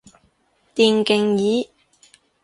[0.73, 1.69] 電競椅